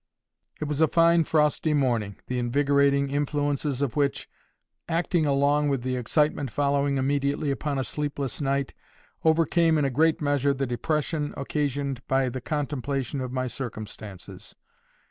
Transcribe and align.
It 0.59 0.65
was 0.65 0.81
a 0.81 0.87
fine 0.87 1.25
frosty 1.25 1.75
morning, 1.75 2.15
the 2.25 2.39
invigorating 2.39 3.11
influences 3.11 3.83
of 3.83 3.95
which, 3.95 4.27
acting 4.89 5.27
along 5.27 5.69
with 5.69 5.83
the 5.83 5.95
excitement 5.95 6.49
following 6.49 6.97
immediately 6.97 7.51
upon 7.51 7.77
a 7.77 7.83
sleepless 7.83 8.41
night, 8.41 8.73
overcame 9.23 9.77
in 9.77 9.85
a 9.85 9.91
great 9.91 10.19
measure 10.19 10.55
the 10.55 10.65
depression 10.65 11.35
occasioned 11.37 12.01
by 12.07 12.29
the 12.29 12.41
contemplation 12.41 13.21
of 13.21 13.31
my 13.31 13.45
circumstances. 13.45 14.55